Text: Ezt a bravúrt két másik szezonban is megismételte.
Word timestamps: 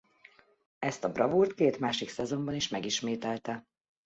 Ezt 0.79 1.03
a 1.03 1.11
bravúrt 1.11 1.53
két 1.53 1.79
másik 1.79 2.09
szezonban 2.09 2.55
is 2.55 2.67
megismételte. 2.67 3.65